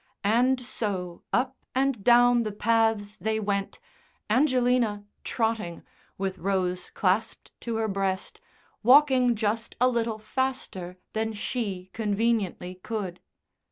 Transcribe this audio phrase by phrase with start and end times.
[0.25, 3.79] And so up and down the paths they went,
[4.31, 5.83] Angelina trotting,
[6.17, 8.41] with Rose clasped to her breast,
[8.81, 13.19] walking just a little faster than she conveniently could.